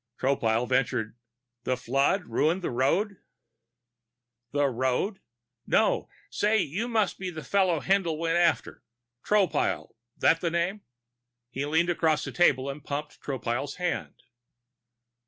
Tropile 0.19 0.67
ventured: 0.67 1.15
"The 1.63 1.77
flood 1.77 2.25
ruined 2.25 2.63
the 2.63 2.71
road?" 2.71 3.17
"The 4.51 4.65
road? 4.67 5.19
No. 5.67 6.09
Say, 6.31 6.57
you 6.57 6.87
must 6.87 7.19
be 7.19 7.29
the 7.29 7.43
fellow 7.43 7.79
Haendl 7.79 8.17
went 8.17 8.37
after. 8.39 8.81
Tropile, 9.23 9.89
that 10.17 10.41
the 10.41 10.49
name?" 10.49 10.81
He 11.51 11.67
leaned 11.67 11.91
across 11.91 12.23
the 12.25 12.31
table, 12.31 12.73
pumped 12.81 13.21
Tropile's 13.21 13.75
hand. 13.75 14.23